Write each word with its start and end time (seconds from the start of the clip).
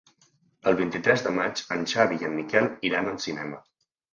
El 0.71 0.77
vint-i-tres 0.79 1.25
de 1.27 1.35
maig 1.35 1.63
en 1.77 1.85
Xavi 1.93 2.19
i 2.25 2.29
en 2.31 2.35
Miquel 2.41 2.71
iran 2.91 3.11
al 3.13 3.25
cinema. 3.29 3.63